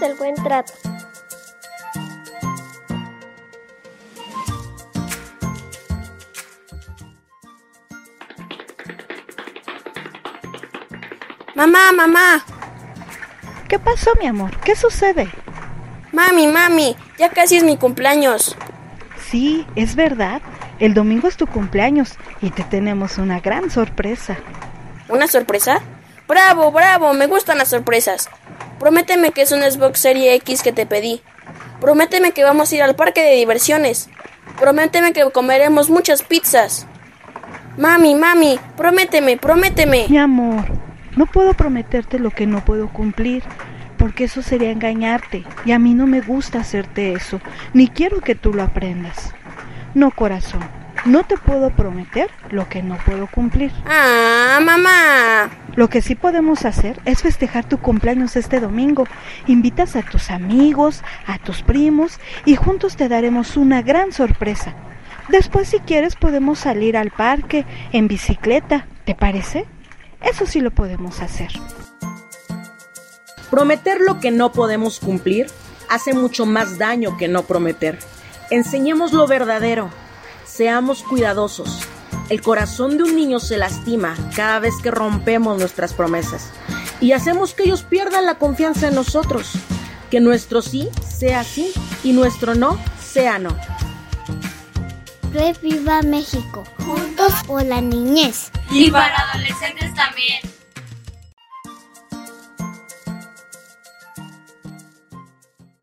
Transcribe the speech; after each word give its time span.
Del 0.00 0.14
buen 0.14 0.34
trato. 0.36 0.72
Mamá, 11.54 11.90
mamá. 11.92 12.44
¿Qué 13.68 13.80
pasó, 13.80 14.12
mi 14.20 14.28
amor? 14.28 14.56
¿Qué 14.60 14.76
sucede? 14.76 15.28
Mami, 16.12 16.46
mami, 16.46 16.96
ya 17.18 17.30
casi 17.30 17.56
es 17.56 17.64
mi 17.64 17.76
cumpleaños. 17.76 18.56
Sí, 19.28 19.66
es 19.74 19.96
verdad. 19.96 20.40
El 20.78 20.94
domingo 20.94 21.26
es 21.26 21.36
tu 21.36 21.48
cumpleaños 21.48 22.16
y 22.40 22.50
te 22.50 22.62
tenemos 22.62 23.18
una 23.18 23.40
gran 23.40 23.70
sorpresa. 23.70 24.36
¿Una 25.08 25.26
sorpresa? 25.26 25.80
Bravo, 26.28 26.70
bravo, 26.70 27.12
me 27.12 27.26
gustan 27.26 27.58
las 27.58 27.68
sorpresas. 27.68 28.30
Prométeme 28.78 29.32
que 29.32 29.42
es 29.42 29.52
un 29.52 29.62
Xbox 29.62 30.00
Serie 30.00 30.34
X 30.34 30.62
que 30.62 30.72
te 30.72 30.86
pedí. 30.86 31.20
Prométeme 31.80 32.32
que 32.32 32.44
vamos 32.44 32.70
a 32.70 32.74
ir 32.76 32.82
al 32.82 32.96
parque 32.96 33.22
de 33.22 33.36
diversiones. 33.36 34.08
Prométeme 34.58 35.12
que 35.12 35.28
comeremos 35.30 35.90
muchas 35.90 36.22
pizzas. 36.22 36.86
Mami, 37.76 38.14
mami, 38.14 38.58
prométeme, 38.76 39.36
prométeme. 39.36 40.06
Mi 40.08 40.18
amor, 40.18 40.64
no 41.16 41.26
puedo 41.26 41.54
prometerte 41.54 42.18
lo 42.18 42.30
que 42.30 42.46
no 42.46 42.64
puedo 42.64 42.88
cumplir, 42.92 43.44
porque 43.96 44.24
eso 44.24 44.42
sería 44.42 44.72
engañarte, 44.72 45.44
y 45.64 45.72
a 45.72 45.78
mí 45.78 45.94
no 45.94 46.06
me 46.08 46.20
gusta 46.20 46.60
hacerte 46.60 47.12
eso, 47.12 47.40
ni 47.74 47.86
quiero 47.86 48.20
que 48.20 48.34
tú 48.34 48.52
lo 48.52 48.64
aprendas. 48.64 49.32
No, 49.94 50.10
corazón, 50.10 50.68
no 51.04 51.24
te 51.24 51.36
puedo 51.36 51.70
prometer 51.70 52.30
lo 52.50 52.68
que 52.68 52.82
no 52.82 52.96
puedo 53.04 53.26
cumplir. 53.26 53.72
Ah, 53.86 54.58
mamá. 54.62 55.50
Lo 55.76 55.88
que 55.88 56.02
sí 56.02 56.14
podemos 56.14 56.64
hacer 56.64 57.00
es 57.04 57.22
festejar 57.22 57.68
tu 57.68 57.78
cumpleaños 57.78 58.36
este 58.36 58.60
domingo. 58.60 59.04
Invitas 59.46 59.96
a 59.96 60.02
tus 60.02 60.30
amigos, 60.30 61.02
a 61.26 61.38
tus 61.38 61.62
primos 61.62 62.18
y 62.44 62.56
juntos 62.56 62.96
te 62.96 63.08
daremos 63.08 63.56
una 63.56 63.82
gran 63.82 64.12
sorpresa. 64.12 64.74
Después 65.28 65.68
si 65.68 65.78
quieres 65.80 66.16
podemos 66.16 66.58
salir 66.58 66.96
al 66.96 67.10
parque 67.10 67.64
en 67.92 68.08
bicicleta. 68.08 68.86
¿Te 69.04 69.14
parece? 69.14 69.66
Eso 70.20 70.46
sí 70.46 70.60
lo 70.60 70.70
podemos 70.70 71.20
hacer. 71.20 71.50
Prometer 73.50 74.00
lo 74.00 74.20
que 74.20 74.30
no 74.30 74.52
podemos 74.52 75.00
cumplir 75.00 75.46
hace 75.88 76.12
mucho 76.12 76.44
más 76.44 76.76
daño 76.78 77.16
que 77.16 77.28
no 77.28 77.44
prometer. 77.44 77.98
Enseñemos 78.50 79.12
lo 79.12 79.26
verdadero. 79.26 79.90
Seamos 80.48 81.02
cuidadosos. 81.02 81.80
El 82.30 82.42
corazón 82.42 82.96
de 82.96 83.04
un 83.04 83.14
niño 83.14 83.38
se 83.38 83.58
lastima 83.58 84.16
cada 84.34 84.58
vez 84.58 84.74
que 84.82 84.90
rompemos 84.90 85.58
nuestras 85.58 85.92
promesas 85.92 86.50
y 87.00 87.12
hacemos 87.12 87.54
que 87.54 87.64
ellos 87.64 87.82
pierdan 87.82 88.26
la 88.26 88.38
confianza 88.38 88.88
en 88.88 88.94
nosotros. 88.94 89.52
Que 90.10 90.20
nuestro 90.20 90.62
sí 90.62 90.88
sea 91.06 91.44
sí 91.44 91.72
y 92.02 92.12
nuestro 92.12 92.54
no 92.54 92.78
sea 93.00 93.38
no. 93.38 93.56
Reviva 95.32 96.02
México. 96.02 96.64
Juntos 96.78 97.32
por 97.46 97.64
la 97.64 97.80
niñez. 97.80 98.50
Y 98.70 98.90
para 98.90 99.14
adolescentes 99.30 99.94
también. 99.94 100.40